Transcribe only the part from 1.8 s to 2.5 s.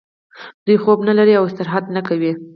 نه کوي